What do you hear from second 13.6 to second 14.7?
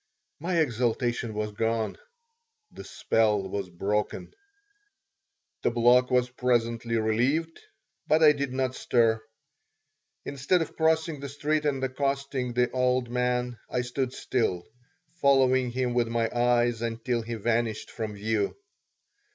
I stood still,